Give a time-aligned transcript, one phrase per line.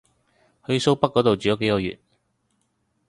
[0.65, 1.99] 去蘇北嗰度住幾個月